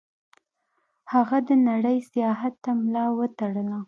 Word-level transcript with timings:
هغه 1.13 1.37
د 1.47 1.49
نړۍ 1.69 1.97
سیاحت 2.11 2.53
ته 2.63 2.71
ملا 2.81 3.05
وتړله. 3.17 3.79